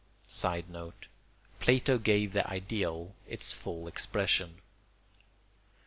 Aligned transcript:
[Sidenote: 0.25 1.05
Plato 1.59 1.99
gave 1.99 2.33
the 2.33 2.49
ideal 2.49 3.13
its 3.27 3.51
full 3.51 3.87
expression. 3.87 4.55